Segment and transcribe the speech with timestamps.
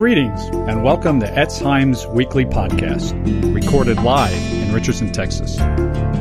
[0.00, 3.12] Greetings and welcome to Etz Chaim's weekly podcast,
[3.52, 5.58] recorded live in Richardson, Texas.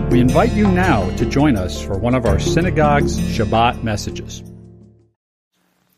[0.10, 4.42] We invite you now to join us for one of our synagogue's Shabbat messages.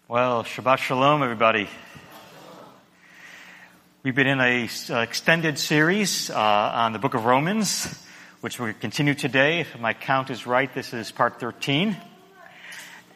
[0.10, 1.70] Well, Shabbat Shalom, everybody.
[4.04, 7.88] We've been in a uh, extended series uh, on the book of Romans,
[8.42, 9.62] which we continue today.
[9.62, 11.96] If my count is right, this is part 13.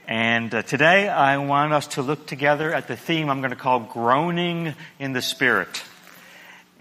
[0.05, 3.55] And uh, today I want us to look together at the theme I'm going to
[3.55, 5.81] call groaning in the Spirit.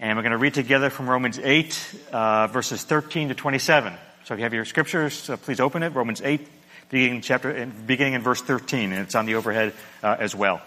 [0.01, 3.93] And we're going to read together from Romans 8, uh, verses 13 to 27.
[4.25, 5.95] So if you have your scriptures, uh, please open it.
[5.95, 6.45] Romans 8,
[6.89, 9.71] beginning chapter, beginning in verse 13, and it's on the overhead
[10.03, 10.61] uh, as well.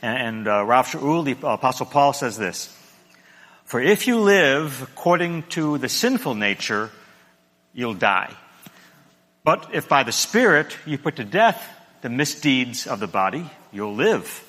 [0.00, 2.74] And, and uh, Rav Shaul, the Apostle Paul, says this:
[3.66, 6.90] "For if you live according to the sinful nature,
[7.74, 8.34] you'll die."
[9.42, 11.66] But if by the Spirit you put to death
[12.02, 14.44] the misdeeds of the body, you'll live.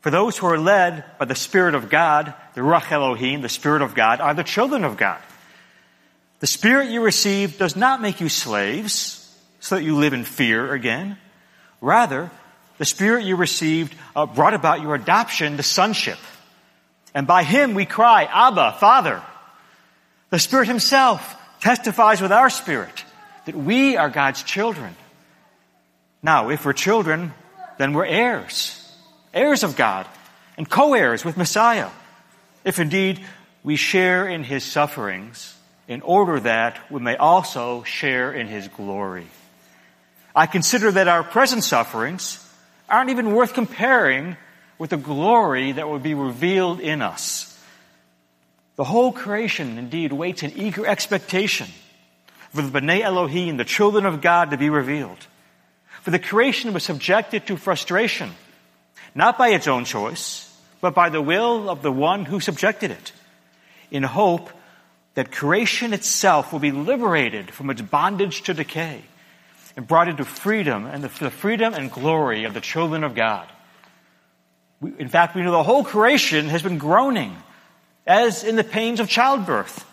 [0.00, 3.82] For those who are led by the Spirit of God, the Ruach Elohim, the Spirit
[3.82, 5.20] of God, are the children of God.
[6.40, 9.20] The Spirit you receive does not make you slaves
[9.60, 11.16] so that you live in fear again.
[11.80, 12.30] Rather,
[12.78, 16.18] the Spirit you received uh, brought about your adoption to sonship.
[17.14, 19.22] And by Him we cry, Abba, Father.
[20.30, 23.03] The Spirit Himself testifies with our spirit
[23.46, 24.94] that we are God's children.
[26.22, 27.32] Now, if we're children,
[27.78, 28.80] then we're heirs,
[29.32, 30.06] heirs of God,
[30.56, 31.90] and co-heirs with Messiah.
[32.64, 33.24] If indeed
[33.62, 35.54] we share in his sufferings,
[35.86, 39.26] in order that we may also share in his glory.
[40.34, 42.40] I consider that our present sufferings
[42.88, 44.36] aren't even worth comparing
[44.78, 47.50] with the glory that will be revealed in us.
[48.76, 51.68] The whole creation indeed waits in eager expectation
[52.54, 55.26] for the B'nai Elohim, the children of God, to be revealed.
[56.02, 58.30] For the creation was subjected to frustration,
[59.14, 63.12] not by its own choice, but by the will of the one who subjected it,
[63.90, 64.50] in hope
[65.14, 69.02] that creation itself will be liberated from its bondage to decay
[69.76, 73.48] and brought into freedom and the, freedom and glory of the children of God.
[74.98, 77.36] In fact, we know the whole creation has been groaning
[78.06, 79.84] as in the pains of childbirth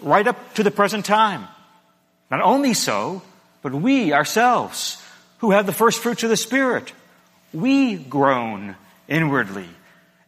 [0.00, 1.48] right up to the present time.
[2.30, 3.22] Not only so,
[3.62, 5.02] but we ourselves,
[5.38, 6.92] who have the first fruits of the Spirit,
[7.52, 8.76] we groan
[9.08, 9.68] inwardly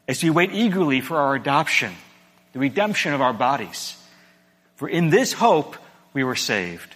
[0.07, 1.93] as we wait eagerly for our adoption,
[2.53, 3.97] the redemption of our bodies.
[4.77, 5.77] For in this hope
[6.13, 6.95] we were saved.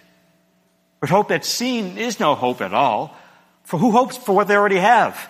[0.99, 3.15] But hope that's seen is no hope at all,
[3.63, 5.29] for who hopes for what they already have?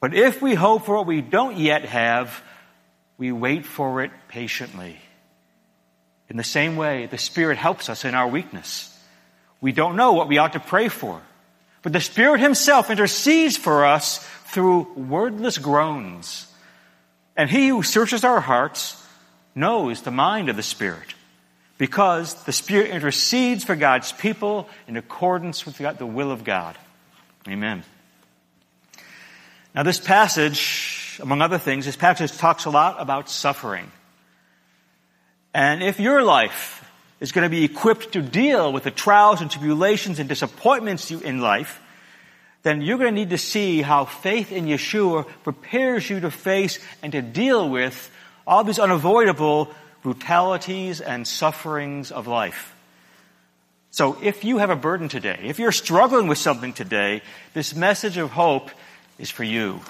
[0.00, 2.42] But if we hope for what we don't yet have,
[3.18, 4.98] we wait for it patiently.
[6.28, 8.89] In the same way, the Spirit helps us in our weakness.
[9.60, 11.20] We don't know what we ought to pray for.
[11.82, 16.46] But the Spirit Himself intercedes for us through wordless groans.
[17.36, 19.02] And He who searches our hearts
[19.54, 21.14] knows the mind of the Spirit
[21.78, 26.76] because the Spirit intercedes for God's people in accordance with the will of God.
[27.48, 27.84] Amen.
[29.74, 33.90] Now this passage, among other things, this passage talks a lot about suffering.
[35.54, 36.79] And if your life
[37.20, 41.40] is going to be equipped to deal with the trials and tribulations and disappointments in
[41.40, 41.80] life,
[42.62, 46.78] then you're going to need to see how faith in Yeshua prepares you to face
[47.02, 48.10] and to deal with
[48.46, 49.72] all these unavoidable
[50.02, 52.74] brutalities and sufferings of life.
[53.90, 57.22] So if you have a burden today, if you're struggling with something today,
[57.54, 58.70] this message of hope
[59.18, 59.80] is for you.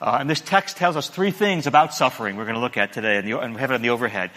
[0.00, 2.92] Uh, and this text tells us three things about suffering we're going to look at
[2.92, 4.30] today, and, we have it on the overhead.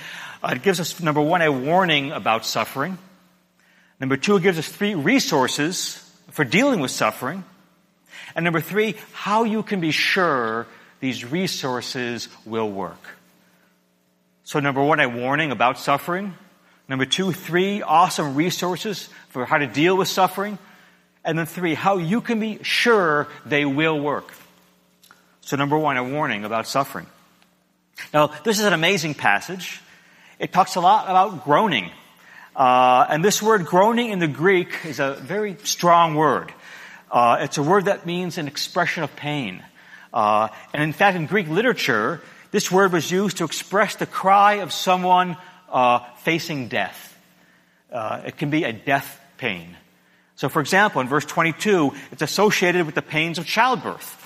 [0.43, 2.97] Uh, it gives us, number one, a warning about suffering.
[3.99, 5.97] Number two, it gives us three resources
[6.31, 7.45] for dealing with suffering.
[8.35, 10.67] And number three, how you can be sure
[10.99, 12.99] these resources will work.
[14.43, 16.33] So number one, a warning about suffering.
[16.89, 20.57] Number two, three awesome resources for how to deal with suffering.
[21.23, 24.33] And then three, how you can be sure they will work.
[25.45, 27.05] So number one, a warning about suffering.
[28.13, 29.81] Now, this is an amazing passage.
[30.39, 31.91] It talks a lot about groaning.
[32.55, 36.53] Uh, and this word groaning in the Greek is a very strong word.
[37.11, 39.61] Uh, it's a word that means an expression of pain.
[40.13, 42.21] Uh, and in fact, in Greek literature,
[42.51, 45.35] this word was used to express the cry of someone
[45.69, 47.19] uh, facing death.
[47.91, 49.75] Uh, it can be a death pain.
[50.37, 54.22] So, for example, in verse 22, it's associated with the pains of childbirth.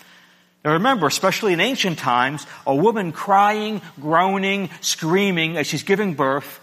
[0.67, 6.59] Now remember, especially in ancient times, a woman crying, groaning, screaming as she's giving birth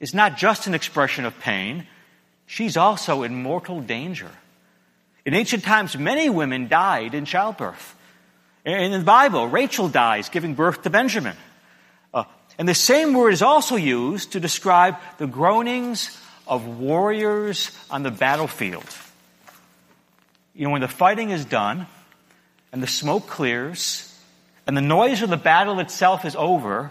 [0.00, 1.86] is not just an expression of pain,
[2.46, 4.32] she's also in mortal danger.
[5.24, 7.94] In ancient times, many women died in childbirth.
[8.64, 11.36] In the Bible, Rachel dies giving birth to Benjamin.
[12.12, 12.24] Uh,
[12.58, 18.10] and the same word is also used to describe the groanings of warriors on the
[18.10, 18.92] battlefield.
[20.52, 21.86] You know, when the fighting is done
[22.72, 24.12] and the smoke clears
[24.66, 26.90] and the noise of the battle itself is over,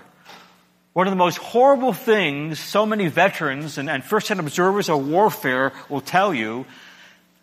[0.94, 5.74] one of the most horrible things so many veterans and, and first-hand observers of warfare
[5.90, 6.66] will tell you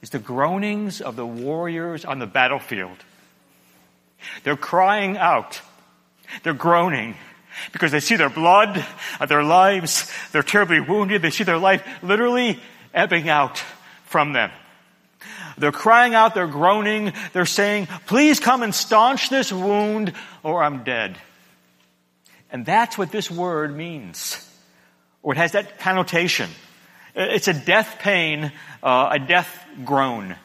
[0.01, 2.97] is the groanings of the warriors on the battlefield.
[4.43, 5.61] They're crying out.
[6.43, 7.15] They're groaning
[7.73, 8.85] because they see their blood,
[9.21, 11.21] uh, their lives, they're terribly wounded.
[11.21, 12.59] They see their life literally
[12.95, 13.59] ebbing out
[14.07, 14.51] from them.
[15.59, 20.13] They're crying out, they're groaning, they're saying, please come and staunch this wound
[20.43, 21.19] or I'm dead.
[22.51, 24.49] And that's what this word means.
[25.23, 26.51] Or it has that connotation.
[27.15, 28.53] It's a death pain,
[28.83, 30.37] uh, a death groan.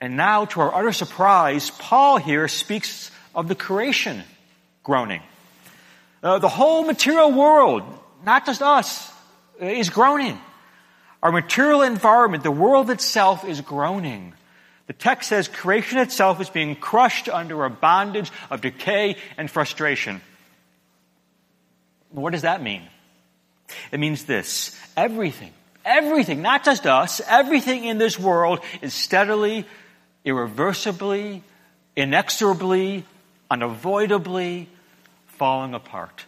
[0.00, 4.22] And now, to our utter surprise, Paul here speaks of the creation
[4.82, 5.22] groaning.
[6.22, 7.82] Uh, the whole material world,
[8.24, 9.12] not just us,
[9.60, 10.38] is groaning.
[11.26, 14.32] Our material environment, the world itself is groaning.
[14.86, 20.20] The text says creation itself is being crushed under a bondage of decay and frustration.
[22.10, 22.82] What does that mean?
[23.90, 24.80] It means this.
[24.96, 25.52] Everything,
[25.84, 29.64] everything, not just us, everything in this world is steadily,
[30.24, 31.42] irreversibly,
[31.96, 33.04] inexorably,
[33.50, 34.68] unavoidably
[35.26, 36.24] falling apart,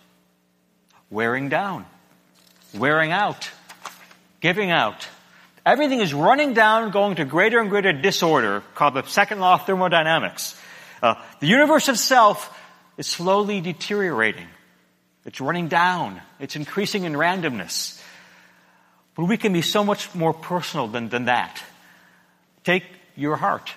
[1.08, 1.86] wearing down,
[2.74, 3.48] wearing out,
[4.40, 5.08] giving out.
[5.64, 9.66] Everything is running down, going to greater and greater disorder, called the second law of
[9.66, 10.58] thermodynamics.
[11.02, 12.56] Uh, the universe itself
[12.96, 14.46] is slowly deteriorating.
[15.24, 16.20] It's running down.
[16.40, 18.02] It's increasing in randomness.
[19.14, 21.62] But we can be so much more personal than, than that.
[22.64, 23.72] Take your heart.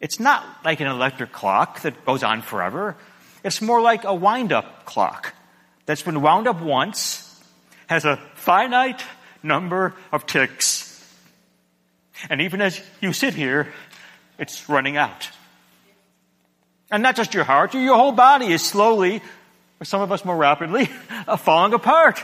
[0.00, 2.96] It's not like an electric clock that goes on forever.
[3.44, 5.34] It's more like a wind up clock
[5.86, 7.42] that's been wound up once,
[7.86, 9.02] has a finite
[9.42, 10.90] number of ticks,
[12.28, 13.72] and even as you sit here,
[14.38, 15.30] it's running out.
[16.90, 19.22] And not just your heart, your whole body is slowly,
[19.80, 20.86] or some of us more rapidly,
[21.38, 22.22] falling apart.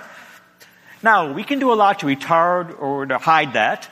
[1.02, 3.88] Now, we can do a lot to retard or to hide that.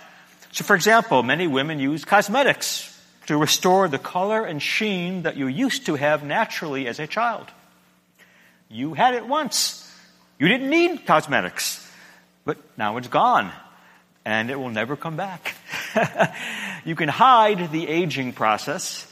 [0.52, 2.90] So for example, many women use cosmetics
[3.26, 7.46] to restore the color and sheen that you used to have naturally as a child.
[8.68, 9.80] You had it once.
[10.38, 11.83] You didn't need cosmetics.
[12.44, 13.52] But now it's gone.
[14.24, 15.54] And it will never come back.
[16.84, 19.10] you can hide the aging process.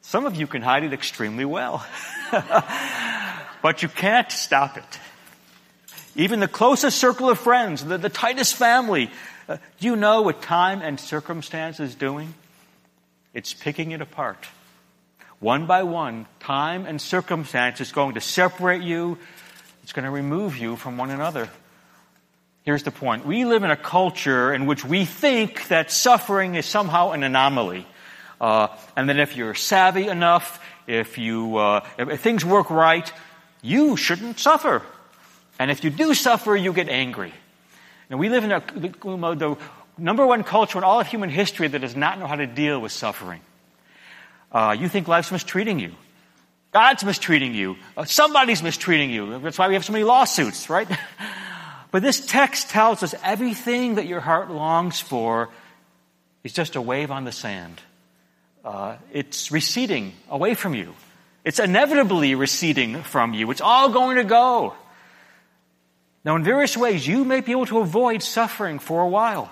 [0.00, 1.84] Some of you can hide it extremely well.
[3.62, 5.00] but you can't stop it.
[6.14, 9.10] Even the closest circle of friends, the, the tightest family,
[9.48, 12.34] uh, do you know what time and circumstance is doing?
[13.32, 14.46] It's picking it apart.
[15.40, 19.18] One by one, time and circumstance is going to separate you.
[19.82, 21.50] It's going to remove you from one another.
[22.64, 23.26] Here's the point.
[23.26, 27.86] We live in a culture in which we think that suffering is somehow an anomaly.
[28.40, 33.12] Uh, and that if you're savvy enough, if you, uh, if things work right,
[33.60, 34.80] you shouldn't suffer.
[35.58, 37.34] And if you do suffer, you get angry.
[38.08, 39.58] And we live in a, the,
[39.98, 42.80] number one culture in all of human history that does not know how to deal
[42.80, 43.42] with suffering.
[44.50, 45.92] Uh, you think life's mistreating you.
[46.72, 47.76] God's mistreating you.
[47.94, 49.38] Uh, somebody's mistreating you.
[49.40, 50.88] That's why we have so many lawsuits, right?
[51.94, 55.48] but this text tells us everything that your heart longs for
[56.42, 57.80] is just a wave on the sand.
[58.64, 60.92] Uh, it's receding away from you.
[61.44, 63.48] It's inevitably receding from you.
[63.52, 64.74] It's all going to go.
[66.24, 69.48] Now, in various ways, you may be able to avoid suffering for a while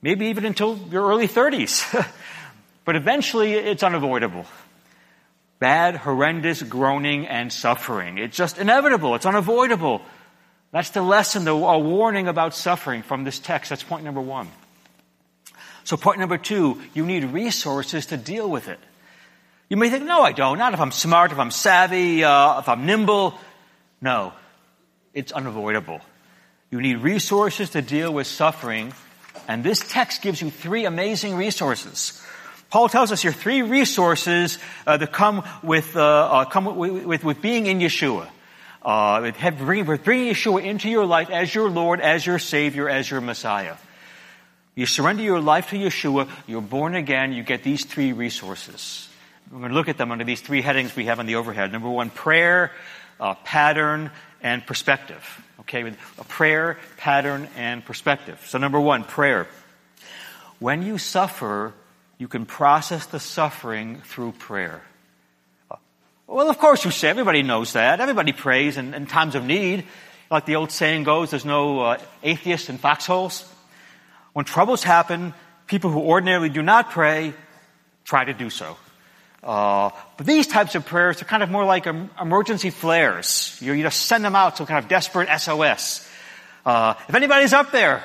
[0.00, 1.84] maybe even until your early 30s.
[2.86, 4.46] but eventually it's unavoidable.
[5.58, 8.16] Bad, horrendous groaning and suffering.
[8.16, 9.16] It's just inevitable.
[9.16, 10.00] It's unavoidable.
[10.72, 13.70] That's the lesson, the a warning about suffering from this text.
[13.70, 14.48] That's point number one.
[15.84, 18.80] So point number two, you need resources to deal with it.
[19.68, 20.58] You may think, no, I don't.
[20.58, 23.34] Not if I'm smart, if I'm savvy, uh, if I'm nimble.
[24.00, 24.32] No,
[25.14, 26.00] it's unavoidable.
[26.70, 28.92] You need resources to deal with suffering
[29.48, 32.20] and this text gives you three amazing resources.
[32.70, 37.24] Paul tells us here three resources uh, that come with, uh, uh, come with, with,
[37.24, 38.28] with, being in Yeshua.
[38.84, 43.08] Uh, have, bring, bringing Yeshua into your life as your Lord, as your Savior, as
[43.08, 43.76] your Messiah.
[44.74, 49.08] You surrender your life to Yeshua, you're born again, you get these three resources.
[49.50, 51.70] We're going to look at them under these three headings we have on the overhead.
[51.70, 52.72] Number one, prayer,
[53.20, 54.10] uh, pattern,
[54.42, 55.22] and perspective.
[55.60, 58.42] Okay, with a prayer, pattern, and perspective.
[58.48, 59.46] So number one, prayer.
[60.58, 61.74] When you suffer,
[62.18, 64.82] you can process the suffering through prayer.
[66.26, 67.08] Well, of course you say.
[67.08, 68.00] Everybody knows that.
[68.00, 69.84] Everybody prays in, in times of need.
[70.30, 73.46] Like the old saying goes, there's no uh, atheists in foxholes.
[74.32, 75.34] When troubles happen,
[75.66, 77.34] people who ordinarily do not pray
[78.04, 78.76] try to do so.
[79.42, 83.58] Uh, but these types of prayers are kind of more like emergency flares.
[83.60, 86.08] You, you, just send them out to kind of desperate SOS.
[86.64, 88.02] Uh, if anybody's up there,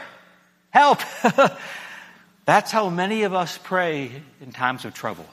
[0.71, 0.99] help!
[2.45, 4.09] That's how many of us pray
[4.41, 5.25] in times of trouble.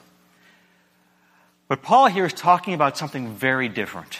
[1.67, 4.19] But Paul here is talking about something very different.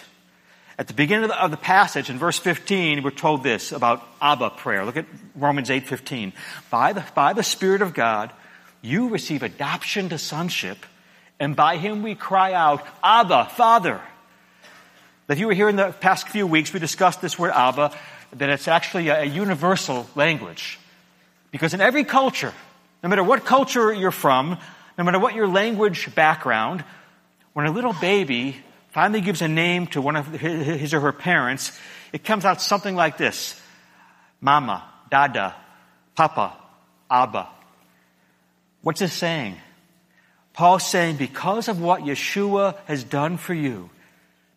[0.78, 4.06] At the beginning of the, of the, passage, in verse 15, we're told this about
[4.20, 4.84] Abba prayer.
[4.84, 6.32] Look at Romans 8:15.
[6.70, 8.32] By the, by the Spirit of God,
[8.82, 10.84] you receive adoption to sonship,
[11.40, 14.00] and by him we cry out, Abba, Father.
[15.28, 17.92] If you were here in the past few weeks, we discussed this word Abba,
[18.34, 20.78] that it's actually a, a universal language.
[21.52, 22.52] Because in every culture,
[23.02, 24.58] no matter what culture you're from,
[24.98, 26.84] no matter what your language background,
[27.56, 28.54] when a little baby
[28.90, 31.72] finally gives a name to one of his or her parents,
[32.12, 33.58] it comes out something like this.
[34.42, 35.54] Mama, Dada,
[36.14, 36.54] Papa,
[37.10, 37.48] Abba.
[38.82, 39.56] What's it saying?
[40.52, 43.88] Paul's saying because of what Yeshua has done for you,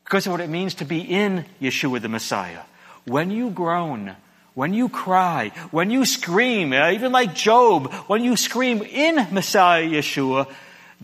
[0.03, 2.63] because of what it means to be in Yeshua the Messiah,
[3.05, 4.17] when you groan,
[4.55, 9.85] when you cry, when you scream, uh, even like Job, when you scream in Messiah
[9.85, 10.53] Yeshua,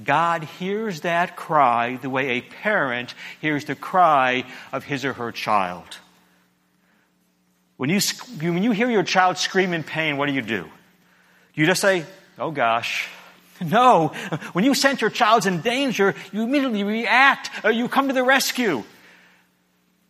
[0.04, 5.32] God hears that cry the way a parent hears the cry of his or her
[5.32, 5.98] child.
[7.78, 8.00] When you,
[8.40, 10.70] when you hear your child scream in pain, what do you do?
[11.54, 12.06] You just say,
[12.38, 13.08] oh gosh.
[13.62, 14.10] No.
[14.52, 17.50] When you sense your child's in danger, you immediately react.
[17.64, 18.84] You come to the rescue.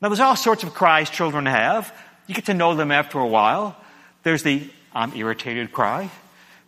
[0.02, 1.96] Now there's all sorts of cries children have.
[2.26, 3.78] You get to know them after a while.
[4.24, 6.10] There's the I'm irritated cry.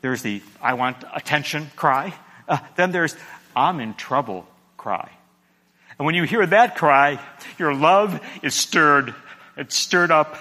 [0.02, 2.14] There's the I want attention cry.
[2.48, 3.16] Uh, then there's,
[3.56, 5.10] I'm in trouble cry.
[5.98, 7.20] And when you hear that cry,
[7.58, 9.16] your love is stirred.
[9.56, 10.38] It's stirred up.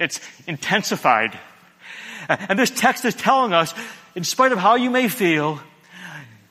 [0.00, 1.38] It's intensified.
[2.28, 3.74] And this text is telling us,
[4.14, 5.60] in spite of how you may feel,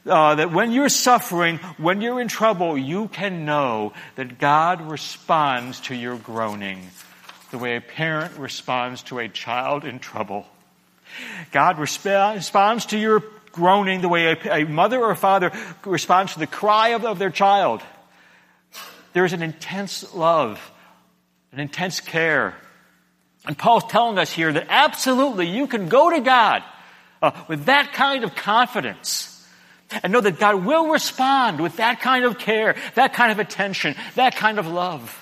[0.05, 5.79] uh, that when you're suffering, when you're in trouble, you can know that God responds
[5.81, 6.89] to your groaning
[7.51, 10.45] the way a parent responds to a child in trouble.
[11.51, 13.21] God resp- responds to your
[13.51, 15.51] groaning the way a, a mother or a father
[15.86, 17.81] responds to the cry of, of their child.
[19.13, 20.72] There is an intense love,
[21.51, 22.55] an intense care.
[23.46, 26.63] And Paul's telling us here that absolutely you can go to God
[27.22, 29.27] uh, with that kind of confidence
[30.03, 33.96] and know that God will respond with that kind of care, that kind of attention,
[34.15, 35.17] that kind of love.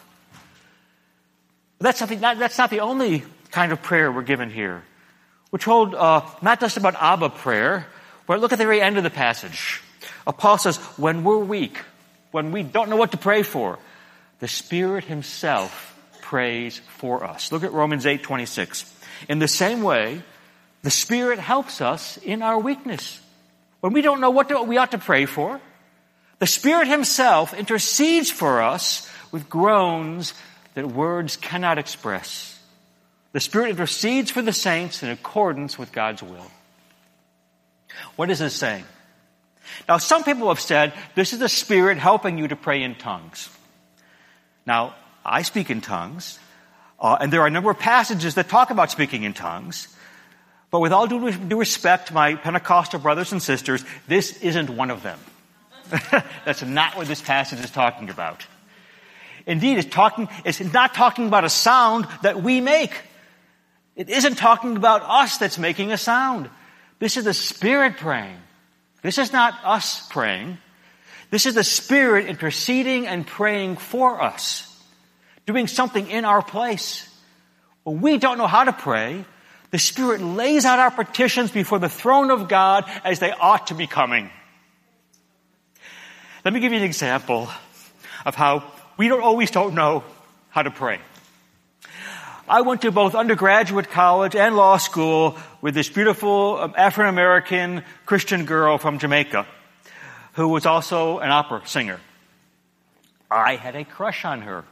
[1.79, 4.83] That's, something, that's not the only kind of prayer we're given here.
[5.51, 7.87] We're told uh, not just about Abba prayer,
[8.29, 9.81] but look at the very end of the passage.
[10.37, 11.79] Paul says, when we're weak,
[12.29, 13.79] when we don't know what to pray for,
[14.39, 17.51] the Spirit Himself prays for us.
[17.51, 18.85] Look at Romans 8, 26.
[19.29, 20.21] In the same way,
[20.83, 23.19] the Spirit helps us in our weakness.
[23.79, 25.59] When we don't know what to, we ought to pray for,
[26.37, 30.35] the Spirit Himself intercedes for us with groans
[30.75, 32.59] that words cannot express.
[33.31, 36.51] The Spirit intercedes for the saints in accordance with God's will.
[38.15, 38.85] What is this saying?
[39.87, 43.49] Now, some people have said this is the Spirit helping you to pray in tongues.
[44.65, 46.39] Now, I speak in tongues,
[46.99, 49.87] uh, and there are a number of passages that talk about speaking in tongues.
[50.71, 55.01] But with all due, due respect, my Pentecostal brothers and sisters, this isn't one of
[55.01, 55.19] them.
[56.45, 58.45] That's not what this passage is talking about.
[59.47, 62.91] Indeed, it's talking, it's not talking about a sound that we make.
[63.95, 66.49] It isn't talking about us that's making a sound.
[66.99, 68.37] This is the Spirit praying.
[69.01, 70.57] This is not us praying.
[71.31, 74.65] This is the Spirit interceding and praying for us,
[75.45, 77.07] doing something in our place.
[77.83, 79.23] When we don't know how to pray,
[79.71, 83.75] the Spirit lays out our petitions before the throne of God as they ought to
[83.75, 84.29] be coming.
[86.43, 87.49] Let me give you an example
[88.25, 88.63] of how
[88.97, 90.03] we don't always don't know
[90.49, 90.99] how to pray.
[92.49, 97.83] I went to both undergraduate college and law school with this beautiful um, African American
[98.07, 99.45] Christian girl from Jamaica
[100.33, 101.99] who was also an opera singer.
[103.29, 104.65] I had a crush on her.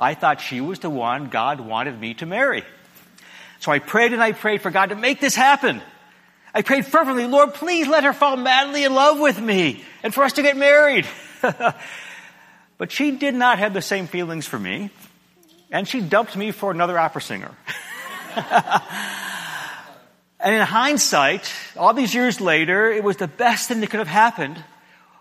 [0.00, 2.64] I thought she was the one God wanted me to marry.
[3.60, 5.80] So I prayed and I prayed for God to make this happen.
[6.52, 10.24] I prayed fervently, Lord, please let her fall madly in love with me and for
[10.24, 11.06] us to get married.
[12.78, 14.90] but she did not have the same feelings for me
[15.70, 17.50] and she dumped me for another opera singer.
[20.40, 24.08] and in hindsight, all these years later, it was the best thing that could have
[24.08, 24.62] happened.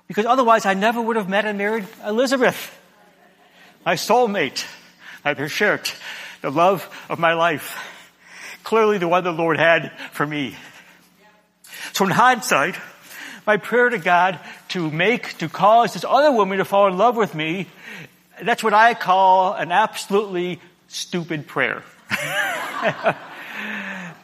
[0.08, 2.78] Because otherwise I never would have met and married Elizabeth,
[3.86, 4.66] my soulmate,
[5.24, 5.96] my bashert,
[6.42, 7.78] the love of my life.
[8.64, 10.56] Clearly the one the Lord had for me.
[11.94, 12.76] So in hindsight,
[13.46, 17.16] my prayer to God to make, to cause this other woman to fall in love
[17.16, 17.68] with me,
[18.42, 21.84] that's what I call an absolutely stupid prayer.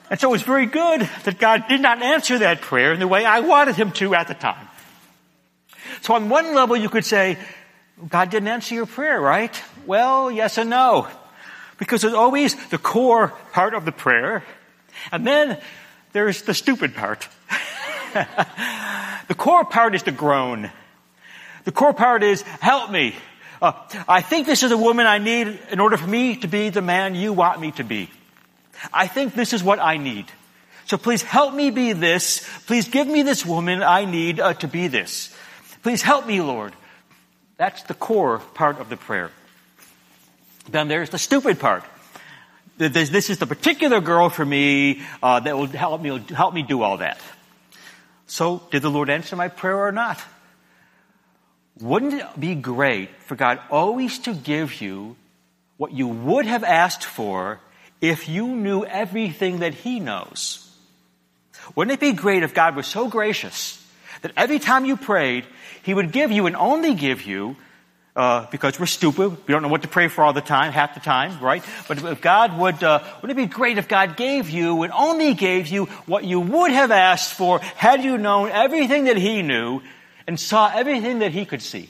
[0.10, 3.08] and so it was very good that God did not answer that prayer in the
[3.08, 4.68] way I wanted him to at the time.
[6.02, 7.38] So on one level you could say,
[8.08, 9.62] God didn't answer your prayer, right?
[9.86, 11.08] Well, yes and no.
[11.78, 14.44] Because there's always the core part of the prayer,
[15.12, 15.58] and then
[16.12, 17.28] there's the stupid part.
[18.14, 20.72] the core part is the groan.
[21.64, 23.16] The core part is, help me.
[23.62, 23.74] Uh,
[24.08, 26.82] I think this is the woman I need in order for me to be the
[26.82, 28.10] man you want me to be.
[28.94, 30.26] I think this is what I need.
[30.86, 32.48] So please help me be this.
[32.66, 35.36] Please give me this woman I need uh, to be this.
[35.84, 36.74] Please help me, Lord.
[37.58, 39.32] That's the core part of the prayer.
[40.72, 41.84] Then there's the stupid part.
[42.78, 46.82] This is the particular girl for me uh, that will help me help me do
[46.82, 47.20] all that.
[48.28, 50.22] So, did the Lord answer my prayer or not?
[51.82, 55.16] Wouldn't it be great for God always to give you
[55.78, 57.60] what you would have asked for
[58.02, 60.66] if you knew everything that He knows?
[61.76, 63.84] Wouldn't it be great if God was so gracious
[64.22, 65.46] that every time you prayed,
[65.84, 67.56] He would give you and only give you
[68.16, 69.30] uh, because we're stupid.
[69.48, 71.64] We don't know what to pray for all the time, half the time, right?
[71.88, 75.34] But if God would, uh, wouldn't it be great if God gave you and only
[75.34, 79.82] gave you what you would have asked for had you known everything that He knew
[80.30, 81.90] and saw everything that He could see?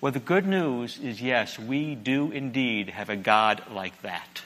[0.00, 4.40] Well, the good news is yes, we do indeed have a God like that.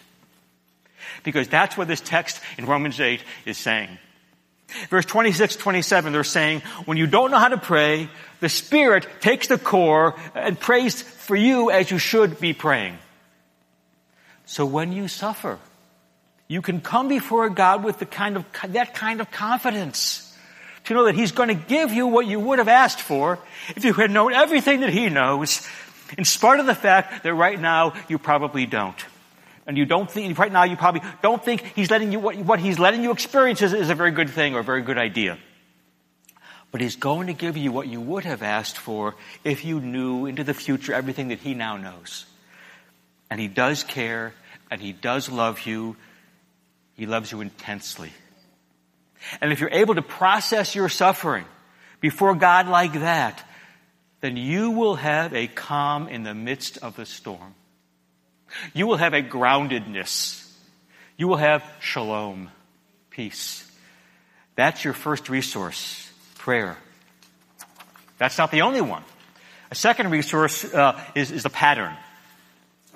[1.22, 3.88] Because that's what this text in Romans 8 is saying.
[4.90, 8.08] Verse 26, 27, they're saying, when you don't know how to pray,
[8.40, 12.98] the Spirit takes the core and prays for you as you should be praying.
[14.44, 15.60] So when you suffer,
[16.48, 20.30] you can come before God with the kind of, that kind of confidence.
[20.92, 23.38] To know that He's going to give you what you would have asked for
[23.74, 25.66] if you had known everything that He knows,
[26.18, 29.02] in spite of the fact that right now you probably don't.
[29.66, 32.58] And you don't think, right now you probably don't think he's letting you, what, what
[32.58, 35.38] he's letting you experience is, is a very good thing or a very good idea.
[36.72, 40.26] But he's going to give you what you would have asked for if you knew
[40.26, 42.26] into the future everything that he now knows.
[43.30, 44.34] And he does care
[44.70, 45.96] and he does love you.
[46.96, 48.12] He loves you intensely.
[49.40, 51.44] And if you're able to process your suffering
[52.00, 53.42] before God like that,
[54.20, 57.54] then you will have a calm in the midst of the storm.
[58.74, 60.38] You will have a groundedness.
[61.16, 62.50] You will have shalom,
[63.10, 63.68] peace.
[64.54, 66.76] That's your first resource, prayer.
[68.18, 69.02] That's not the only one.
[69.70, 71.92] A second resource uh, is, is a pattern.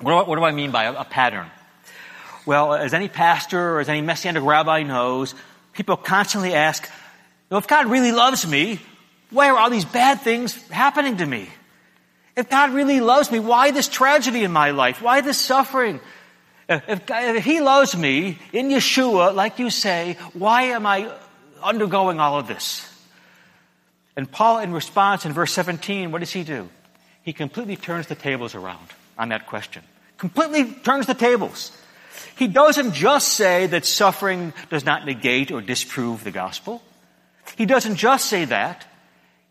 [0.01, 1.51] What do, I, what do I mean by a, a pattern?
[2.45, 5.35] Well, as any pastor or as any messianic rabbi knows,
[5.77, 6.89] people constantly ask,
[7.51, 8.81] well, if God really loves me,
[9.31, 11.49] why are all these bad things happening to me?
[12.37, 15.01] If God really loves me, why this tragedy in my life?
[15.01, 16.01] Why this suffering?
[16.69, 21.11] If, if He loves me in Yeshua, like you say, why am I
[21.62, 22.93] undergoing all of this?
[24.17, 26.69] And Paul, in response in verse 17, what does he do?
[27.23, 29.83] He completely turns the tables around on that question.
[30.17, 31.77] Completely turns the tables.
[32.37, 36.83] He doesn't just say that suffering does not negate or disprove the gospel.
[37.57, 38.87] He doesn't just say that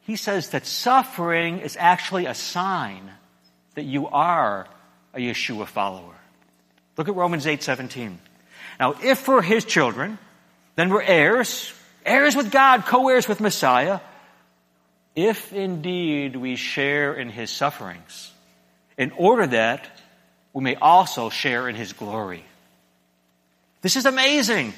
[0.05, 3.09] he says that suffering is actually a sign
[3.73, 4.67] that you are
[5.15, 6.13] a Yeshua follower.
[6.95, 8.19] Look at Romans 8:17.
[8.79, 10.19] Now, if we're his children,
[10.75, 11.73] then we're heirs,
[12.05, 13.99] heirs with God, co heirs with Messiah,
[15.15, 18.31] if indeed we share in his sufferings,
[18.97, 19.89] in order that
[20.53, 22.45] we may also share in his glory.
[23.85, 24.73] This is amazing.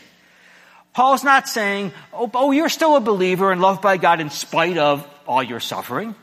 [0.91, 4.77] Paul's not saying, oh, oh, you're still a believer and loved by God in spite
[4.77, 6.13] of all your suffering.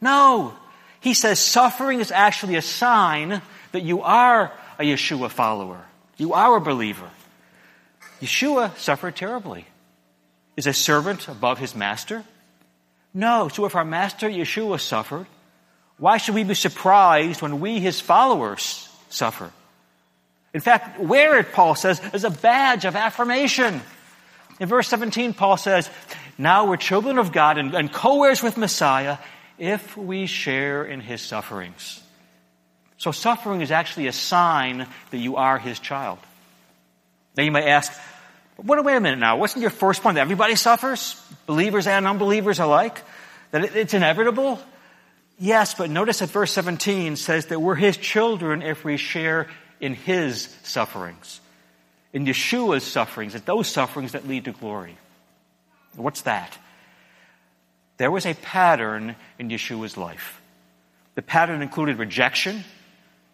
[0.00, 0.52] No.
[0.98, 4.50] He says suffering is actually a sign that you are
[4.80, 5.84] a Yeshua follower.
[6.16, 7.08] You are a believer.
[8.20, 9.64] Yeshua suffered terribly.
[10.56, 12.24] Is a servant above his master?
[13.14, 13.50] No.
[13.50, 15.26] So if our master Yeshua suffered,
[15.96, 19.52] why should we be surprised when we, his followers, suffer?
[20.54, 23.80] In fact, wear it, Paul says, as a badge of affirmation.
[24.60, 25.88] In verse 17, Paul says,
[26.36, 29.16] Now we're children of God and, and co heirs with Messiah
[29.58, 32.02] if we share in his sufferings.
[32.98, 36.18] So suffering is actually a sign that you are his child.
[37.36, 37.92] Now you might ask,
[38.58, 41.20] wait, wait a minute now, wasn't your first point that everybody suffers?
[41.46, 43.02] Believers and unbelievers alike?
[43.50, 44.60] That it's inevitable?
[45.38, 49.48] Yes, but notice that verse 17 says that we're his children if we share
[49.82, 51.40] in his sufferings,
[52.14, 54.96] in Yeshua's sufferings, at those sufferings that lead to glory.
[55.96, 56.56] What's that?
[57.98, 60.40] There was a pattern in Yeshua's life.
[61.16, 62.64] The pattern included rejection.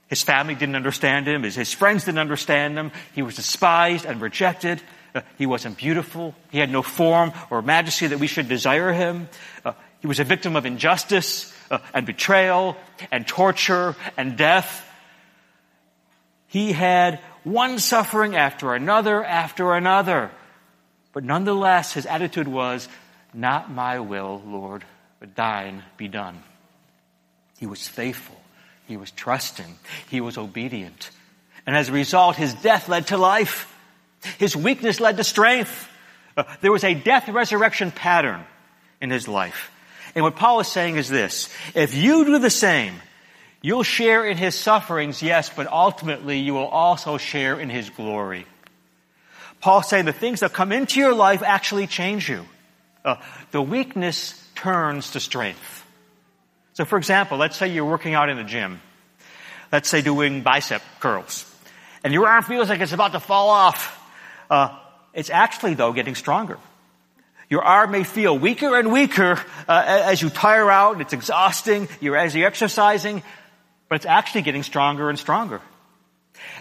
[0.08, 1.42] His family didn't understand him.
[1.42, 2.92] His, friends didn't understand him.
[3.14, 4.80] He was despised and rejected.
[5.14, 6.34] Uh, he wasn't beautiful.
[6.50, 9.28] He had no form or majesty that we should desire him.
[9.64, 12.76] Uh, he was a victim of injustice uh, and betrayal
[13.10, 14.87] and torture and death.
[16.48, 20.30] He had one suffering after another after another.
[21.12, 22.88] But nonetheless, his attitude was,
[23.32, 24.84] Not my will, Lord,
[25.20, 26.42] but thine be done.
[27.58, 28.40] He was faithful.
[28.86, 29.78] He was trusting.
[30.08, 31.10] He was obedient.
[31.66, 33.74] And as a result, his death led to life.
[34.38, 35.88] His weakness led to strength.
[36.36, 38.44] Uh, there was a death resurrection pattern
[39.00, 39.70] in his life.
[40.14, 42.94] And what Paul is saying is this if you do the same,
[43.62, 48.46] you'll share in his sufferings, yes, but ultimately you will also share in his glory.
[49.60, 52.44] Paul's saying the things that come into your life actually change you.
[53.04, 53.16] Uh,
[53.50, 55.84] the weakness turns to strength.
[56.74, 58.80] So, for example, let's say you're working out in the gym.
[59.72, 61.44] Let's say doing bicep curls.
[62.04, 63.98] And your arm feels like it's about to fall off.
[64.48, 64.78] Uh,
[65.12, 66.58] it's actually, though, getting stronger.
[67.50, 71.00] Your arm may feel weaker and weaker uh, as you tire out.
[71.00, 71.88] It's exhausting.
[72.00, 73.22] You're as you're exercising,
[73.88, 75.60] but it's actually getting stronger and stronger.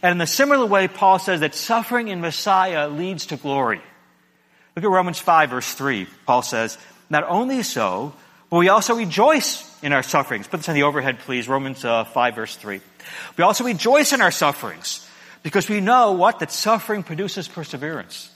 [0.02, 3.82] And in a similar way, Paul says that suffering in Messiah leads to glory.
[4.76, 6.08] Look at Romans 5 verse 3.
[6.26, 6.78] Paul says,
[7.10, 8.13] not only so,
[8.50, 10.48] but we also rejoice in our sufferings.
[10.48, 11.48] Put this on the overhead, please.
[11.48, 12.82] Romans uh, 5 verse 3.
[13.38, 15.08] We also rejoice in our sufferings
[15.44, 16.40] because we know what?
[16.40, 18.32] That suffering produces perseverance.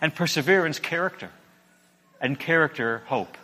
[0.00, 1.30] And perseverance, character
[2.20, 3.36] and character hope.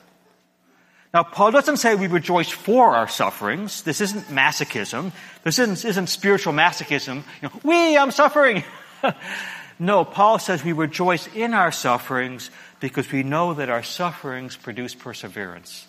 [1.14, 3.82] Now, Paul doesn't say we rejoice for our sufferings.
[3.82, 5.12] This isn't masochism.
[5.42, 7.22] This isn't, isn't spiritual masochism.
[7.42, 8.64] You know, we, I'm suffering.
[9.78, 14.94] no, Paul says we rejoice in our sufferings because we know that our sufferings produce
[14.94, 15.86] perseverance.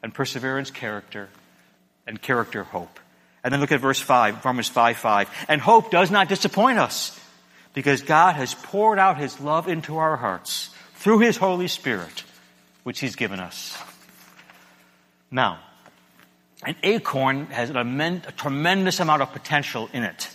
[0.00, 1.28] And perseverance, character.
[2.06, 3.00] And character, hope.
[3.42, 5.46] And then look at verse 5, Romans 5 5.
[5.48, 7.18] And hope does not disappoint us
[7.74, 12.22] because God has poured out his love into our hearts through His Holy Spirit,
[12.84, 13.76] which He's given us.
[15.32, 15.58] Now,
[16.62, 20.28] an acorn has a tremendous amount of potential in it.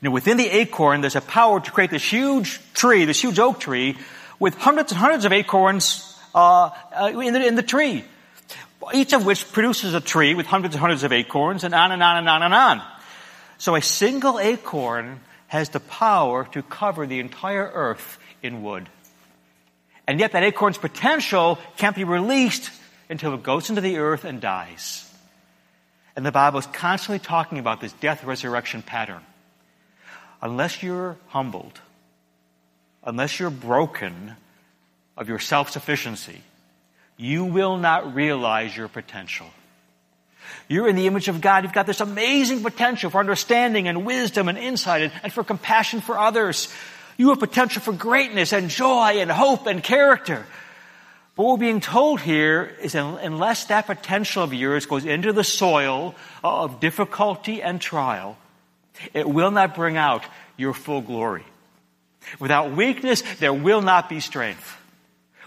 [0.00, 3.38] You know, within the acorn, there's a power to create this huge tree, this huge
[3.38, 3.98] oak tree,
[4.38, 8.04] with hundreds and hundreds of acorns uh, uh, in, the, in the tree.
[8.94, 12.02] Each of which produces a tree with hundreds and hundreds of acorns, and on and
[12.02, 12.82] on and on and on.
[13.58, 18.88] So a single acorn has the power to cover the entire earth in wood.
[20.06, 22.70] And yet that acorn's potential can't be released
[23.08, 25.10] until it goes into the earth and dies.
[26.16, 29.22] And the Bible is constantly talking about this death resurrection pattern.
[30.40, 31.80] Unless you're humbled,
[33.04, 34.36] unless you're broken
[35.16, 36.40] of your self sufficiency,
[37.16, 39.46] you will not realize your potential.
[40.68, 41.64] You're in the image of God.
[41.64, 46.00] You've got this amazing potential for understanding and wisdom and insight and, and for compassion
[46.00, 46.72] for others.
[47.16, 50.46] You have potential for greatness and joy and hope and character.
[51.36, 55.32] But what we're being told here is that unless that potential of yours goes into
[55.32, 58.38] the soil of difficulty and trial,
[59.12, 60.24] it will not bring out
[60.56, 61.44] your full glory.
[62.40, 64.76] Without weakness, there will not be strength.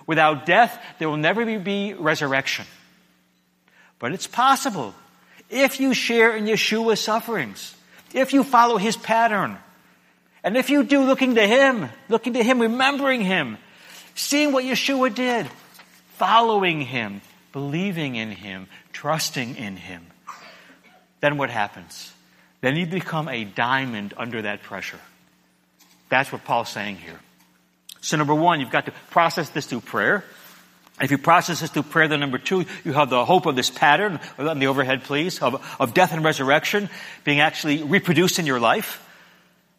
[0.05, 2.65] Without death, there will never be resurrection.
[3.97, 4.93] But it's possible
[5.49, 7.75] if you share in Yeshua's sufferings,
[8.13, 9.57] if you follow his pattern,
[10.43, 13.57] and if you do, looking to Him, looking to Him, remembering Him,
[14.15, 15.47] seeing what Yeshua did,
[16.19, 20.05] following Him, believing in Him, trusting in Him,
[21.21, 22.13] then what happens?
[22.61, 24.99] Then you become a diamond under that pressure.
[26.09, 27.19] That's what Paul's saying here.
[28.01, 30.23] So number one, you've got to process this through prayer.
[31.01, 33.69] If you process this through prayer, then number two, you have the hope of this
[33.69, 36.89] pattern, on the overhead please, of, of death and resurrection
[37.23, 39.05] being actually reproduced in your life.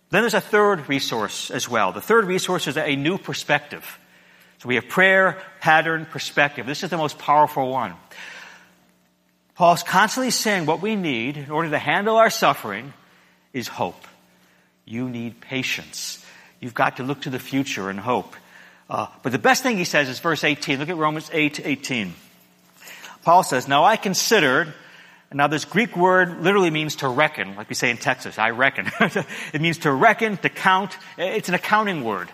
[0.09, 1.92] Then there's a third resource as well.
[1.92, 4.00] The third resource is a new perspective.
[4.61, 6.66] So we have prayer, pattern, perspective.
[6.66, 7.94] This is the most powerful one.
[9.55, 12.92] Paul's constantly saying what we need in order to handle our suffering
[13.53, 14.07] is hope.
[14.85, 16.25] You need patience.
[16.61, 18.37] You've got to look to the future and hope.
[18.88, 20.79] Uh, but the best thing he says is verse 18.
[20.79, 22.14] Look at Romans 8, 18.
[23.23, 24.75] Paul says, Now I considered
[25.33, 28.90] now this Greek word literally means to reckon, like we say in Texas, I reckon.
[29.53, 30.96] it means to reckon, to count.
[31.16, 32.29] It's an accounting word.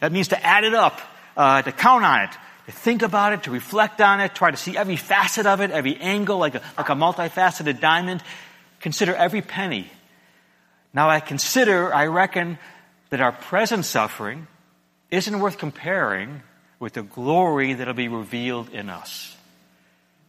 [0.00, 1.00] It means to add it up,
[1.36, 2.30] uh, to count on it,
[2.66, 5.70] to think about it, to reflect on it, try to see every facet of it,
[5.70, 8.22] every angle, like a, like a multifaceted diamond.
[8.80, 9.90] Consider every penny.
[10.92, 12.58] Now I consider, I reckon,
[13.10, 14.46] that our present suffering
[15.10, 16.42] isn't worth comparing
[16.78, 19.36] with the glory that'll be revealed in us.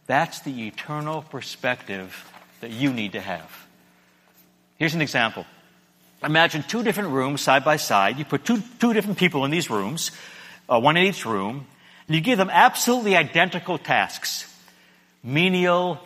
[0.06, 3.66] That's the eternal perspective that you need to have.
[4.78, 5.44] Here's an example.
[6.22, 8.18] Imagine two different rooms side by side.
[8.18, 10.10] You put two, two different people in these rooms,
[10.68, 11.66] uh, one in each room,
[12.06, 14.44] and you give them absolutely identical tasks.
[15.22, 15.98] Menial,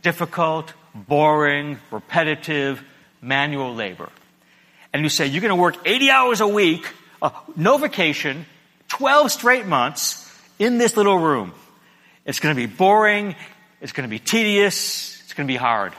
[0.00, 2.82] difficult, boring, repetitive,
[3.20, 4.08] manual labor.
[4.92, 6.86] And you say, you're going to work 80 hours a week,
[7.20, 8.46] uh, no vacation,
[8.88, 11.52] 12 straight months in this little room.
[12.24, 13.34] It's going to be boring.
[13.80, 15.20] It's going to be tedious.
[15.24, 15.92] It's going to be hard.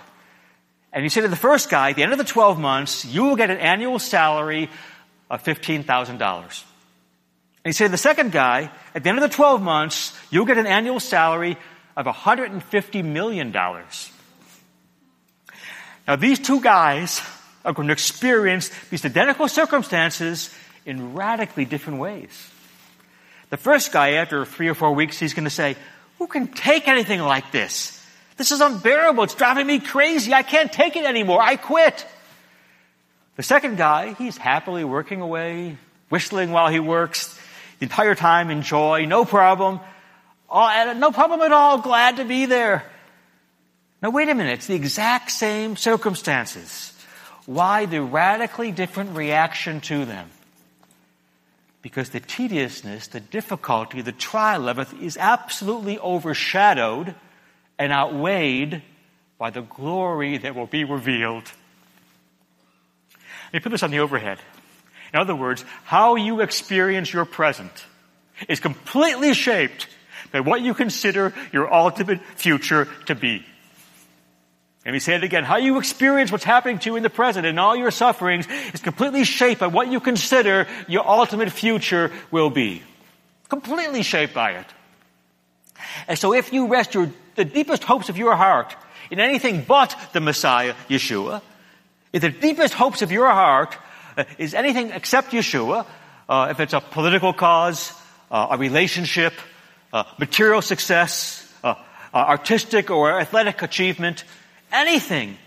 [0.92, 3.24] And you say to the first guy, at the end of the 12 months, you
[3.24, 4.70] will get an annual salary
[5.30, 6.64] of $15,000.
[7.72, 10.68] Say to the second guy, at the end of the 12 months, you'll get an
[10.68, 11.58] annual salary
[11.96, 13.52] of $150 million.
[16.08, 17.22] Now these two guys
[17.64, 20.54] are going to experience these identical circumstances
[20.86, 22.50] in radically different ways.
[23.50, 25.78] The first guy, after three or four weeks, he's going to say,
[26.18, 28.04] who can take anything like this?
[28.36, 29.24] This is unbearable.
[29.24, 30.34] It's driving me crazy.
[30.34, 31.42] I can't take it anymore.
[31.42, 32.06] I quit.
[33.36, 35.78] The second guy, he's happily working away,
[36.10, 37.40] whistling while he works,
[37.84, 39.82] the entire time in joy, no problem.
[40.50, 41.80] No problem at all.
[41.80, 42.86] Glad to be there.
[44.02, 44.54] Now wait a minute.
[44.54, 46.94] It's the exact same circumstances.
[47.46, 50.30] Why the radically different reaction to them?
[51.82, 57.14] Because the tediousness, the difficulty, the trial of it is absolutely overshadowed
[57.78, 58.82] and outweighed
[59.38, 61.52] by the glory that will be revealed.
[63.52, 64.40] Let me put this on the overhead.
[65.14, 67.86] In other words, how you experience your present
[68.50, 69.88] is completely shaped
[70.32, 73.46] by what you consider your ultimate future to be.
[74.86, 75.44] Let me say it again.
[75.44, 78.82] How you experience what's happening to you in the present and all your sufferings is
[78.82, 82.82] completely shaped by what you consider your ultimate future will be.
[83.48, 84.66] Completely shaped by it.
[86.08, 88.76] And so if you rest your, the deepest hopes of your heart
[89.12, 91.42] in anything but the Messiah, Yeshua,
[92.12, 93.78] if the deepest hopes of your heart
[94.38, 95.86] is anything except Yeshua,
[96.30, 97.94] uh, if it's a political cause,
[98.32, 99.34] uh, a relationship,
[99.92, 101.76] uh, material success, uh,
[102.14, 104.24] artistic or athletic achievement,
[104.72, 105.38] anything,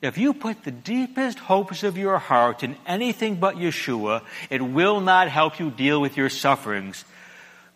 [0.00, 5.00] if you put the deepest hopes of your heart in anything but Yeshua, it will
[5.00, 7.04] not help you deal with your sufferings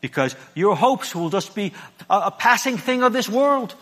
[0.00, 1.72] because your hopes will just be
[2.10, 3.74] a, a passing thing of this world.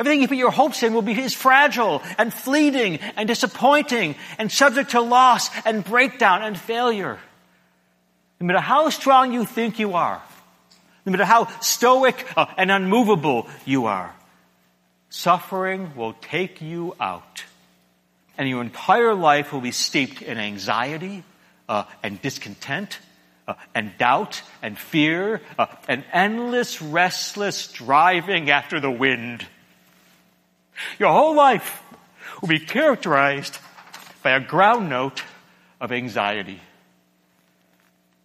[0.00, 4.50] Everything you put your hopes in will be is fragile and fleeting and disappointing and
[4.50, 7.18] subject to loss and breakdown and failure.
[8.40, 10.22] No matter how strong you think you are,
[11.04, 14.14] no matter how stoic uh, and unmovable you are,
[15.10, 17.44] suffering will take you out.
[18.38, 21.24] And your entire life will be steeped in anxiety
[21.68, 22.98] uh, and discontent
[23.46, 29.46] uh, and doubt and fear uh, and endless restless driving after the wind.
[30.98, 31.82] Your whole life
[32.40, 33.58] will be characterized
[34.22, 35.22] by a ground note
[35.80, 36.60] of anxiety.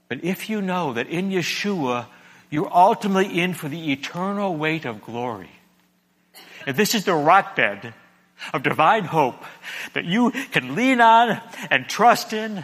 [0.08, 2.08] But if you know that in Yeshua,
[2.50, 5.50] you're ultimately in for the eternal weight of glory,
[6.68, 7.94] if this is the rock bed
[8.54, 9.44] of divine hope
[9.94, 12.64] that you can lean on and trust in,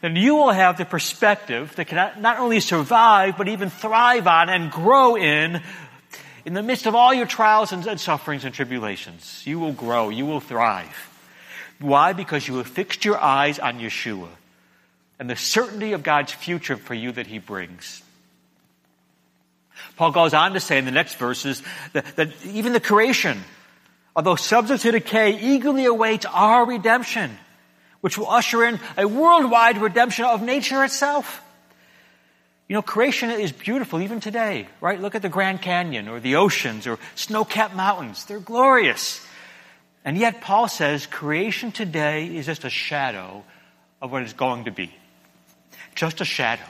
[0.00, 4.48] then you will have the perspective that can not only survive, but even thrive on
[4.48, 5.60] and grow in
[6.48, 9.42] in the midst of all your trials and, sufferings and tribulations.
[9.44, 10.08] You will grow.
[10.08, 10.96] You will thrive.
[11.78, 12.14] Why?
[12.14, 14.30] Because you have fixed your eyes on Yeshua
[15.18, 18.02] and the certainty of God's future for you that He brings.
[19.96, 23.44] Paul goes on to say in the next verses that, that even the creation,
[24.16, 27.30] although subject to decay, eagerly awaits our redemption
[28.00, 31.42] which will usher in a worldwide redemption of nature itself.
[32.68, 35.00] You know, creation is beautiful even today, right?
[35.00, 38.26] Look at the Grand Canyon or the oceans or snow-capped mountains.
[38.26, 39.24] They're glorious.
[40.04, 43.42] And yet Paul says creation today is just a shadow
[44.02, 44.92] of what is going to be.
[45.94, 46.62] Just a shadow.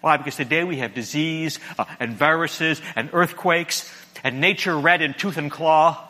[0.00, 0.16] Why?
[0.16, 3.88] Because today we have disease uh, and viruses and earthquakes
[4.24, 6.02] and nature red in tooth and claw.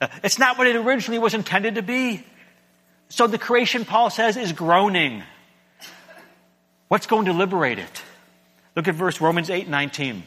[0.00, 2.24] Uh, it's not what it originally was intended to be.
[3.10, 5.22] So the creation, Paul says, is groaning.
[6.88, 8.02] What's going to liberate it?
[8.76, 10.22] Look at verse Romans 8, 19.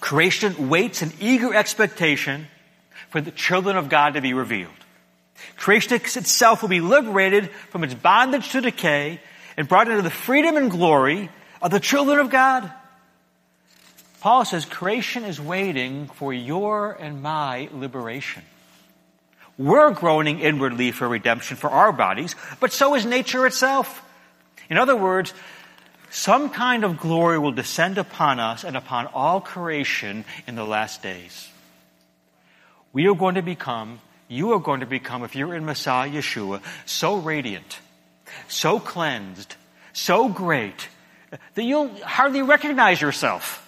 [0.00, 2.46] Creation waits in eager expectation
[3.10, 4.72] for the children of God to be revealed.
[5.56, 9.20] Creation itself will be liberated from its bondage to decay
[9.56, 12.70] and brought into the freedom and glory of the children of God.
[14.20, 18.42] Paul says creation is waiting for your and my liberation.
[19.58, 24.02] We're groaning inwardly for redemption for our bodies, but so is nature itself.
[24.68, 25.32] In other words,
[26.10, 31.02] some kind of glory will descend upon us and upon all creation in the last
[31.02, 31.48] days.
[32.92, 36.62] We are going to become, you are going to become, if you're in Messiah Yeshua,
[36.86, 37.78] so radiant,
[38.48, 39.54] so cleansed,
[39.92, 40.88] so great,
[41.54, 43.62] that you'll hardly recognize yourself.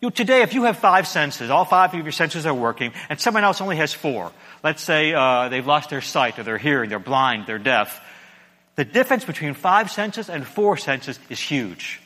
[0.00, 3.18] You, today, if you have five senses, all five of your senses are working, and
[3.20, 4.30] someone else only has four.
[4.62, 8.00] Let's say uh, they've lost their sight, or they're hearing, they're blind, they're deaf.
[8.76, 12.00] The difference between five senses and four senses is huge.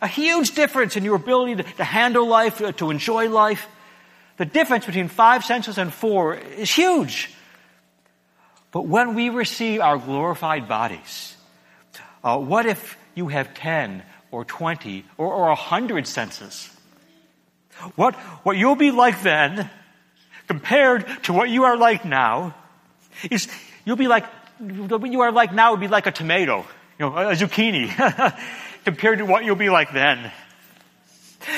[0.00, 3.66] A huge difference in your ability to, to handle life, uh, to enjoy life.
[4.38, 7.34] The difference between five senses and four is huge.
[8.72, 11.36] But when we receive our glorified bodies,
[12.22, 16.70] uh, what if you have 10 or 20 or, or 100 senses?
[17.96, 19.68] What, what you'll be like then,
[20.46, 22.54] compared to what you are like now,
[23.28, 23.48] is
[23.84, 24.24] you'll be like
[24.60, 26.66] what you are like now would be like a tomato,
[26.98, 27.88] you know, a zucchini,
[28.84, 30.30] compared to what you'll be like then.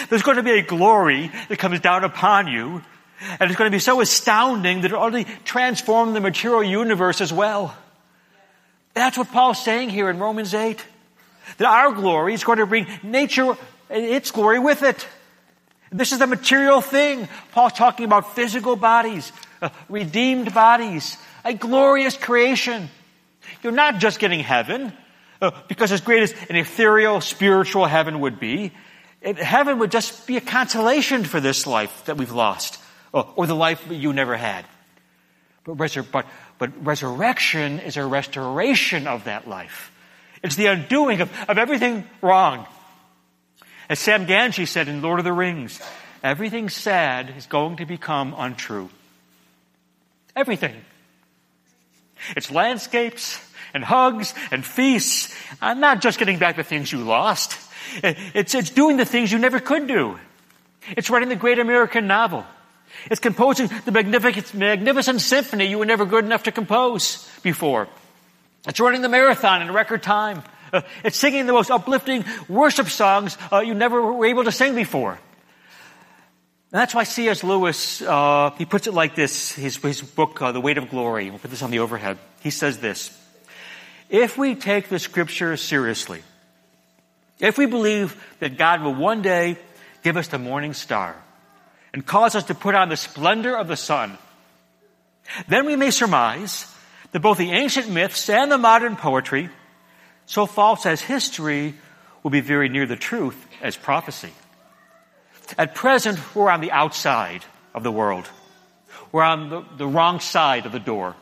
[0.09, 2.83] There's going to be a glory that comes down upon you,
[3.41, 7.33] and it's going to be so astounding that it already transform the material universe as
[7.33, 7.77] well.
[8.95, 10.85] That's what Paul's saying here in Romans 8.
[11.59, 13.57] That our glory is going to bring nature
[13.91, 15.07] and its glory with it.
[15.91, 17.29] This is a material thing.
[17.51, 22.89] Paul's talking about physical bodies, uh, redeemed bodies, a glorious creation.
[23.63, 24.93] You're not just getting heaven,
[25.41, 28.73] uh, because as great as an ethereal spiritual heaven would be,
[29.23, 32.79] heaven would just be a consolation for this life that we've lost,
[33.15, 34.65] uh, or the life you never had.
[35.65, 36.27] But, resur- but,
[36.59, 39.93] but resurrection is a restoration of that life.
[40.43, 42.67] It's the undoing of, of everything wrong.
[43.89, 45.81] As Sam Gamgee said in Lord of the Rings,
[46.23, 48.91] everything sad is going to become untrue.
[50.35, 50.75] Everything.
[52.37, 53.41] It's landscapes
[53.75, 55.35] and hugs and feasts.
[55.61, 57.59] I'm not just getting back the things you lost.
[58.03, 60.19] It's, it's doing the things you never could do.
[60.97, 62.45] It's writing the great American novel.
[63.11, 67.89] It's composing the magnificent, magnificent symphony you were never good enough to compose before.
[68.67, 70.43] It's running the marathon in record time.
[70.73, 74.75] Uh, it's singing the most uplifting worship songs uh, you never were able to sing
[74.75, 75.19] before.
[76.73, 77.45] And that's why C.S.
[77.45, 81.29] Lewis, uh, he puts it like this, his, his book, uh, The Weight of Glory.
[81.29, 82.17] We'll put this on the overhead.
[82.41, 83.15] He says this,
[84.09, 86.23] if we take the scripture seriously,
[87.41, 89.59] if we believe that God will one day
[90.03, 91.15] give us the morning star
[91.93, 94.17] and cause us to put on the splendor of the sun,
[95.49, 96.67] then we may surmise
[97.11, 99.51] that both the ancient myths and the modern poetry,
[100.25, 101.75] so false as history,
[102.23, 104.33] will be very near the truth as prophecy.
[105.59, 108.29] At present, we're on the outside of the world.
[109.11, 111.15] We're on the, the wrong side of the door.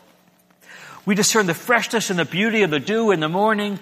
[1.05, 3.79] We discern the freshness and the beauty of the dew in the morning,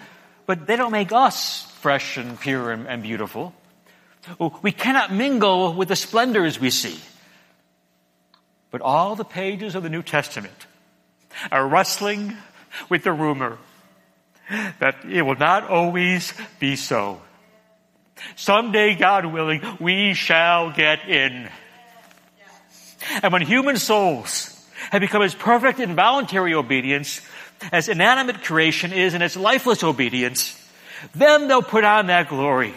[0.46, 3.52] but they don't make us fresh and pure and, and beautiful.
[4.40, 6.98] Oh, we cannot mingle with the splendors we see.
[8.70, 10.66] But all the pages of the New Testament
[11.50, 12.36] are rustling
[12.88, 13.58] with the rumor
[14.78, 17.20] that it will not always be so.
[18.36, 21.48] Someday, God willing, we shall get in.
[23.22, 24.54] And when human souls
[24.90, 27.20] have become as perfect in voluntary obedience
[27.72, 30.54] as inanimate creation is in its lifeless obedience,
[31.14, 32.74] then they'll put on that glory.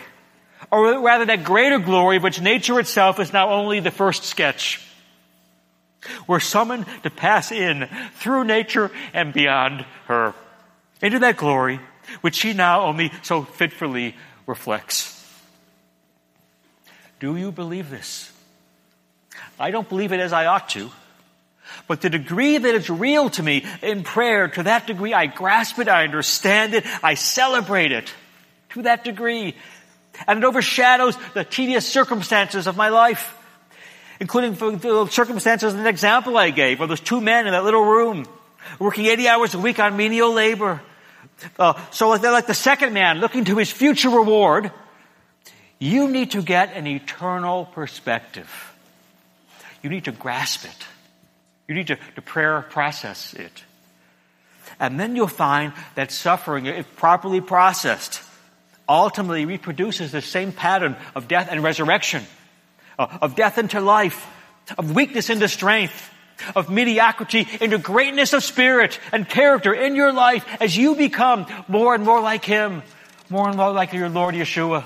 [0.71, 4.85] Or rather that greater glory which nature itself is now only the first sketch.
[6.27, 10.33] We're summoned to pass in through nature and beyond her
[11.01, 11.79] into that glory
[12.21, 14.15] which she now only so fitfully
[14.47, 15.20] reflects.
[17.21, 18.31] Do you believe this?
[19.59, 20.89] I don't believe it as I ought to.
[21.87, 25.77] But the degree that it's real to me in prayer, to that degree I grasp
[25.77, 28.11] it, I understand it, I celebrate it.
[28.71, 29.55] To that degree.
[30.27, 33.37] And it overshadows the tedious circumstances of my life.
[34.19, 37.85] Including the circumstances and the example I gave of those two men in that little
[37.85, 38.25] room,
[38.79, 40.81] working 80 hours a week on menial labor.
[41.59, 44.71] Uh, so like, like the second man looking to his future reward,
[45.81, 48.47] you need to get an eternal perspective.
[49.81, 50.85] You need to grasp it.
[51.67, 53.63] You need to, to prayer process it.
[54.79, 58.21] And then you'll find that suffering, if properly processed,
[58.87, 62.23] ultimately reproduces the same pattern of death and resurrection,
[62.99, 64.27] uh, of death into life,
[64.77, 66.11] of weakness into strength,
[66.55, 71.95] of mediocrity into greatness of spirit and character in your life as you become more
[71.95, 72.83] and more like Him,
[73.31, 74.83] more and more like your Lord Yeshua.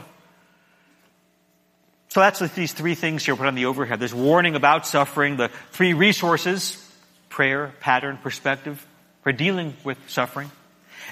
[2.15, 3.99] So that's these three things here put on the overhead.
[3.99, 6.81] There's warning about suffering, the three resources,
[7.27, 8.87] prayer, pattern, perspective,
[9.23, 10.49] for dealing with suffering.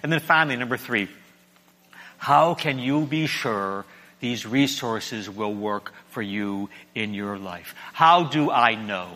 [0.02, 1.10] And then finally, number three,
[2.18, 3.84] how can you be sure
[4.22, 7.76] these resources will work for you in your life?
[7.92, 9.10] How do I know?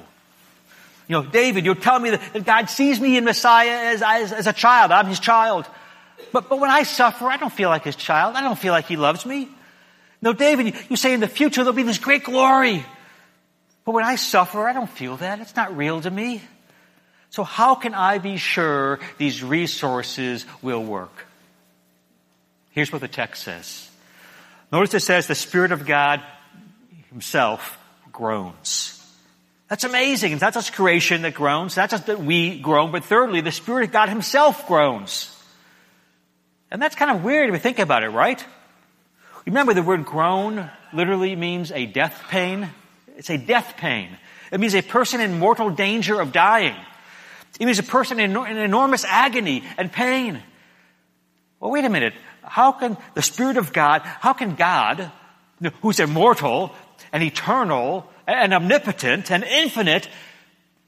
[1.07, 4.45] You know, David, you're telling me that God sees me in Messiah as, as, as
[4.45, 4.91] a child.
[4.91, 5.65] I'm his child.
[6.33, 8.35] But, but when I suffer, I don't feel like his child.
[8.35, 9.47] I don't feel like he loves me.
[10.21, 12.85] No, David, you say in the future there'll be this great glory.
[13.85, 15.39] But when I suffer, I don't feel that.
[15.39, 16.41] It's not real to me.
[17.29, 21.25] So how can I be sure these resources will work?
[22.71, 23.89] Here's what the text says.
[24.71, 26.21] Notice it says the Spirit of God
[27.09, 27.77] himself
[28.11, 28.93] groans.
[29.69, 30.31] That's amazing.
[30.31, 33.85] It's not just creation that groans, not just that we groan, but thirdly, the Spirit
[33.85, 35.33] of God himself groans.
[36.71, 38.43] And that's kind of weird if you think about it, right?
[39.47, 42.69] Remember the word groan literally means a death pain.
[43.15, 44.09] It's a death pain.
[44.51, 46.75] It means a person in mortal danger of dying.
[47.57, 50.43] It means a person in, in enormous agony and pain.
[51.61, 52.13] Well, wait a minute.
[52.43, 55.13] How can the Spirit of God, how can God,
[55.81, 56.75] who's immortal
[57.13, 60.09] and eternal and omnipotent and infinite,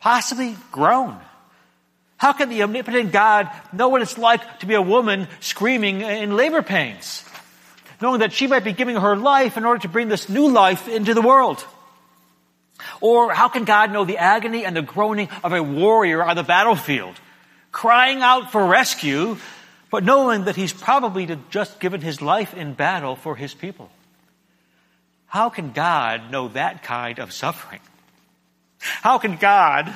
[0.01, 1.17] possibly groan?
[2.17, 6.35] How can the omnipotent God know what it's like to be a woman screaming in
[6.35, 7.23] labor pains?
[8.01, 10.87] Knowing that she might be giving her life in order to bring this new life
[10.87, 11.65] into the world?
[13.01, 16.43] Or how can God know the agony and the groaning of a warrior on the
[16.43, 17.15] battlefield,
[17.71, 19.37] crying out for rescue,
[19.91, 23.89] but knowing that he's probably just given his life in battle for his people?
[25.27, 27.81] How can God know that kind of suffering?
[28.79, 29.93] How can God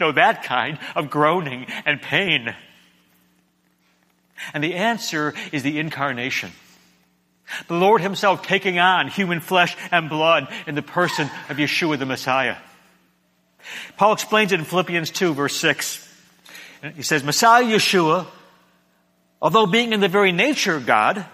[0.00, 2.54] know that kind of groaning and pain?
[4.54, 6.50] And the answer is the incarnation.
[7.68, 12.06] The Lord himself taking on human flesh and blood in the person of Yeshua the
[12.06, 12.56] Messiah.
[13.96, 16.08] Paul explains it in Philippians 2 verse 6.
[16.96, 18.26] He says, Messiah Yeshua,
[19.40, 21.24] although being in the very nature of God,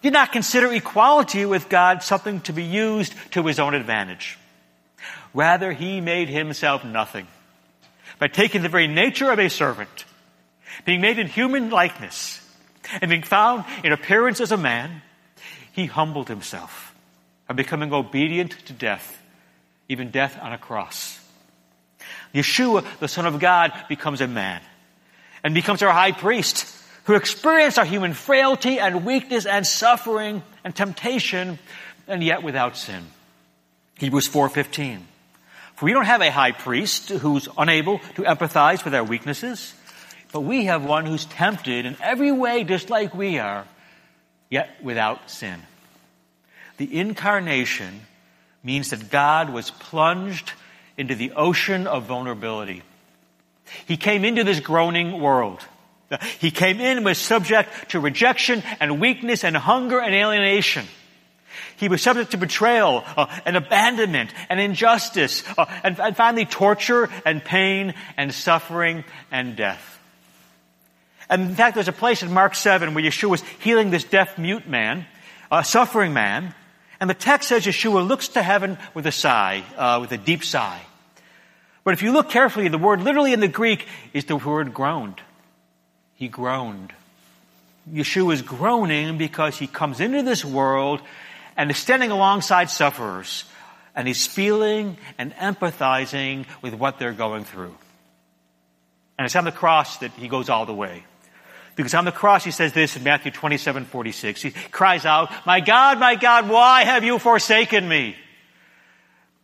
[0.00, 4.38] did not consider equality with God something to be used to his own advantage.
[5.34, 7.26] Rather, he made himself nothing
[8.18, 10.04] by taking the very nature of a servant,
[10.84, 12.40] being made in human likeness,
[13.00, 15.02] and being found in appearance as a man,
[15.74, 16.94] he humbled himself
[17.48, 19.20] by becoming obedient to death,
[19.88, 21.20] even death on a cross.
[22.32, 24.60] Yeshua, the Son of God, becomes a man
[25.42, 26.72] and becomes our high priest
[27.04, 31.58] who experienced our human frailty and weakness and suffering and temptation
[32.06, 33.04] and yet without sin.
[33.98, 35.00] Hebrews 4:15.
[35.74, 39.74] For we don't have a high priest who's unable to empathize with our weaknesses,
[40.30, 43.66] but we have one who's tempted in every way just like we are,
[44.54, 45.60] yet without sin.
[46.76, 48.02] The incarnation
[48.62, 50.52] means that God was plunged
[50.96, 52.84] into the ocean of vulnerability.
[53.86, 55.60] He came into this groaning world.
[56.38, 60.86] He came in and was subject to rejection and weakness and hunger and alienation.
[61.74, 67.08] He was subject to betrayal uh, and abandonment and injustice uh, and, and finally torture
[67.26, 69.02] and pain and suffering
[69.32, 69.93] and death.
[71.28, 74.38] And in fact, there's a place in Mark 7 where Yeshua was healing this deaf
[74.38, 75.06] mute man,
[75.50, 76.54] a suffering man,
[77.00, 80.44] and the text says Yeshua looks to heaven with a sigh, uh, with a deep
[80.44, 80.80] sigh.
[81.82, 85.20] But if you look carefully, the word literally in the Greek is the word groaned.
[86.14, 86.92] He groaned.
[87.92, 91.02] Yeshua is groaning because he comes into this world
[91.56, 93.44] and is standing alongside sufferers
[93.94, 97.74] and he's feeling and empathizing with what they're going through.
[99.18, 101.04] And it's on the cross that he goes all the way.
[101.76, 104.42] Because on the cross he says this in Matthew 27, 46.
[104.42, 108.16] He cries out, My God, my God, why have you forsaken me?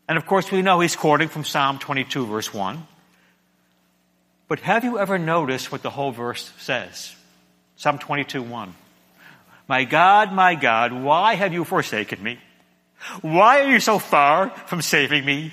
[0.08, 2.86] And of course we know he's quoting from Psalm 22 verse 1.
[4.48, 7.14] But have you ever noticed what the whole verse says?
[7.76, 8.74] Psalm 22, 1.
[9.68, 12.40] My God, my God, why have you forsaken me?
[13.22, 15.52] Why are you so far from saving me?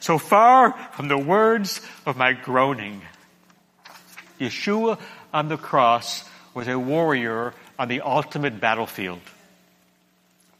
[0.00, 3.02] So far from the words of my groaning.
[4.40, 4.98] Yeshua
[5.32, 6.24] on the cross
[6.54, 9.20] was a warrior on the ultimate battlefield.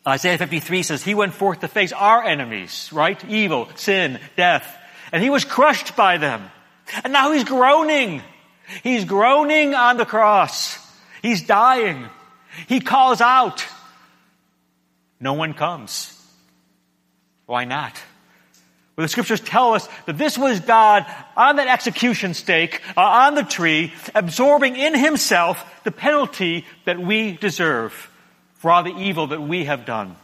[0.06, 3.22] Isaiah 53 says he went forth to face our enemies, right?
[3.28, 4.76] Evil, sin, death.
[5.12, 6.50] And he was crushed by them.
[7.04, 8.22] And now he's groaning.
[8.82, 10.78] He's groaning on the cross.
[11.22, 12.06] He's dying.
[12.66, 13.66] He calls out.
[15.20, 16.16] No one comes.
[17.46, 18.00] Why not?
[18.96, 23.34] Well, the scriptures tell us that this was God on that execution stake, uh, on
[23.34, 28.10] the tree, absorbing in himself the penalty that we deserve
[28.54, 30.16] for all the evil that we have done.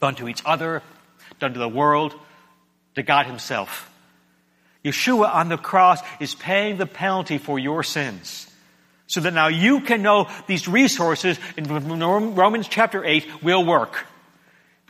[0.00, 0.82] Done to each other,
[1.38, 2.14] done to the world,
[2.96, 3.90] to God Himself.
[4.84, 8.50] Yeshua on the cross is paying the penalty for your sins.
[9.06, 14.06] So that now you can know these resources in Romans chapter 8 will work.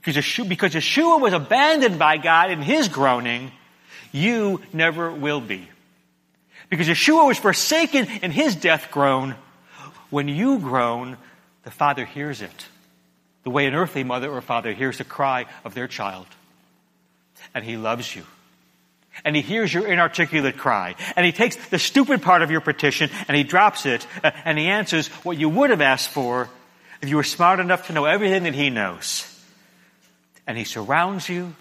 [0.04, 3.52] Because Yeshua, because Yeshua was abandoned by God in His groaning,
[4.12, 5.68] you never will be.
[6.68, 9.34] Because Yeshua was forsaken in His death groan,
[10.10, 11.16] when you groan,
[11.62, 12.66] the Father hears it.
[13.44, 16.26] The way an earthly mother or father hears the cry of their child.
[17.54, 18.24] And He loves you
[19.24, 20.96] and he hears your inarticulate cry.
[21.14, 24.58] And he takes the stupid part of your petition and he drops it uh, and
[24.58, 26.48] he answers what you would have asked for
[27.02, 29.30] if you were smart enough to know everything that he knows.
[30.46, 31.54] And he surrounds you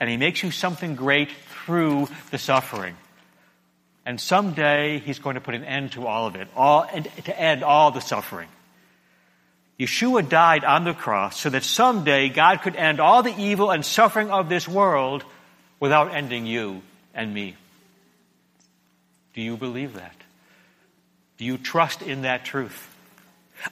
[0.00, 1.30] and he makes you something great
[1.64, 2.96] through the suffering.
[4.04, 7.38] And someday he's going to put an end to all of it, all, and to
[7.38, 8.48] end all the suffering.
[9.78, 13.84] Yeshua died on the cross so that someday God could end all the evil and
[13.84, 15.24] suffering of this world
[15.80, 16.82] without ending you
[17.14, 17.56] and me.
[19.34, 20.14] Do you believe that?
[21.36, 22.94] Do you trust in that truth?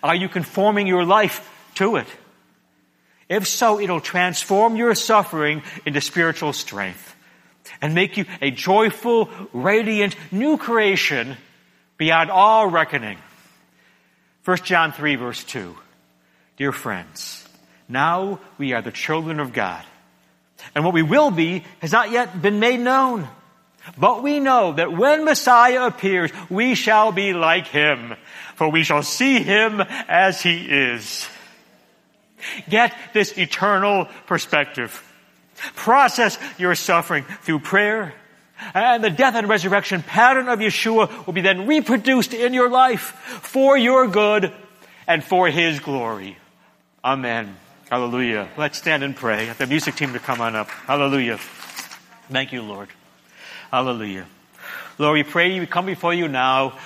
[0.02, 2.06] Are you conforming your life to it?
[3.34, 7.16] If so, it'll transform your suffering into spiritual strength
[7.82, 11.36] and make you a joyful, radiant, new creation
[11.96, 13.18] beyond all reckoning.
[14.44, 15.74] 1 John 3 verse 2.
[16.58, 17.44] Dear friends,
[17.88, 19.84] now we are the children of God
[20.76, 23.28] and what we will be has not yet been made known.
[23.98, 28.14] But we know that when Messiah appears, we shall be like him,
[28.54, 31.28] for we shall see him as he is.
[32.68, 35.02] Get this eternal perspective.
[35.76, 38.14] Process your suffering through prayer,
[38.74, 43.40] and the death and resurrection pattern of Yeshua will be then reproduced in your life
[43.42, 44.52] for your good
[45.06, 46.36] and for his glory.
[47.04, 47.56] Amen.
[47.90, 48.48] Hallelujah.
[48.56, 49.52] Let's stand and pray.
[49.58, 50.68] The music team to come on up.
[50.68, 51.38] Hallelujah.
[52.30, 52.88] Thank you, Lord.
[53.70, 54.26] Hallelujah.
[54.98, 56.78] Lord, we pray we come before you now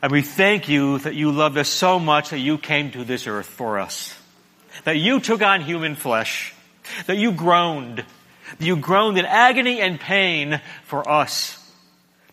[0.00, 3.26] and we thank you that you loved us so much that you came to this
[3.26, 4.18] earth for us.
[4.84, 6.54] That you took on human flesh.
[7.06, 8.04] That you groaned.
[8.58, 11.58] That you groaned in agony and pain for us.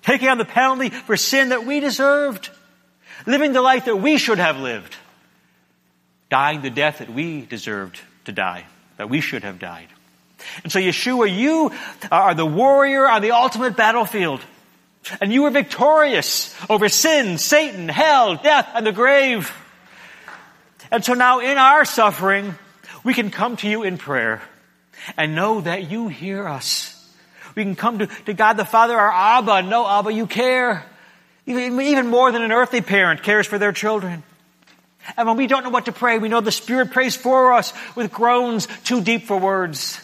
[0.03, 2.49] Taking on the penalty for sin that we deserved.
[3.25, 4.95] Living the life that we should have lived
[6.29, 8.65] dying the death that we deserved to die,
[8.97, 9.87] that we should have died.
[10.63, 11.71] And so Yeshua, you
[12.11, 14.41] are the warrior on the ultimate battlefield.
[15.21, 19.51] And you were victorious over sin, Satan, hell, death, and the grave.
[20.91, 22.55] And so now in our suffering,
[23.03, 24.41] we can come to you in prayer
[25.17, 26.95] and know that you hear us.
[27.55, 30.85] We can come to, to God the Father, our Abba, know Abba, you care.
[31.45, 34.23] Even, even more than an earthly parent cares for their children.
[35.17, 37.73] And when we don't know what to pray, we know the Spirit prays for us
[37.95, 39.99] with groans too deep for words.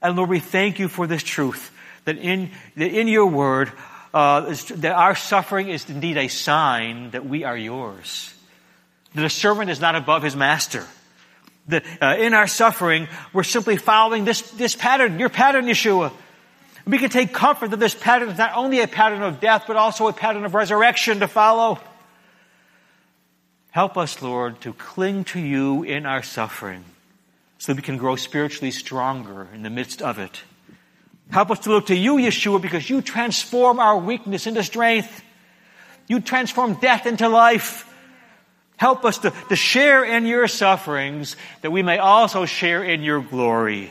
[0.00, 1.70] And Lord, we thank you for this truth
[2.04, 3.72] that in, that in your word,
[4.12, 8.32] uh, that our suffering is indeed a sign that we are yours.
[9.14, 10.86] That a servant is not above his master.
[11.68, 16.12] That uh, in our suffering, we're simply following this, this pattern, your pattern, Yeshua.
[16.86, 19.76] We can take comfort that this pattern is not only a pattern of death, but
[19.76, 21.80] also a pattern of resurrection to follow.
[23.70, 26.84] Help us, Lord, to cling to you in our suffering
[27.58, 30.42] so that we can grow spiritually stronger in the midst of it.
[31.30, 35.22] Help us to look to you, Yeshua, because you transform our weakness into strength.
[36.06, 37.90] You transform death into life.
[38.76, 43.20] Help us to, to share in your sufferings that we may also share in your
[43.20, 43.90] glory.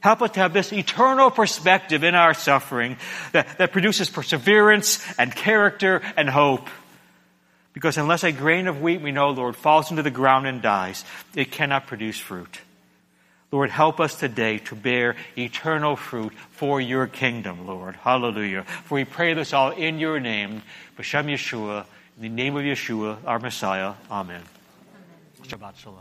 [0.00, 2.96] Help us to have this eternal perspective in our suffering
[3.32, 6.68] that, that produces perseverance and character and hope.
[7.72, 11.04] Because unless a grain of wheat, we know, Lord, falls into the ground and dies,
[11.34, 12.60] it cannot produce fruit.
[13.52, 17.96] Lord, help us today to bear eternal fruit for your kingdom, Lord.
[17.96, 18.62] Hallelujah.
[18.84, 20.62] For we pray this all in your name,
[20.98, 21.84] B'Shem Yeshua,
[22.16, 23.94] in the name of Yeshua, our Messiah.
[24.10, 24.42] Amen.
[25.42, 25.98] Shabbat Shalom.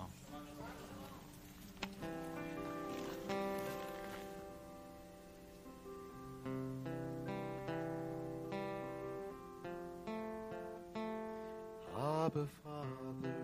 [11.97, 13.41] Abba Father.